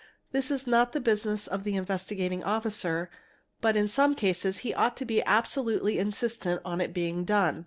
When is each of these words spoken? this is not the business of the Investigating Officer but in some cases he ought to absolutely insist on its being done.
this 0.31 0.49
is 0.49 0.65
not 0.65 0.93
the 0.93 0.99
business 0.99 1.45
of 1.45 1.63
the 1.63 1.75
Investigating 1.75 2.43
Officer 2.43 3.11
but 3.61 3.75
in 3.77 3.87
some 3.87 4.15
cases 4.15 4.57
he 4.65 4.73
ought 4.73 4.97
to 4.97 5.29
absolutely 5.29 5.99
insist 5.99 6.47
on 6.47 6.81
its 6.81 6.91
being 6.91 7.23
done. 7.23 7.59